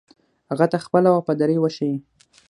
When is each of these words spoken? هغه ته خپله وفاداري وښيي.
هغه 0.51 0.65
ته 0.71 0.77
خپله 0.85 1.09
وفاداري 1.11 1.57
وښيي. 1.59 1.97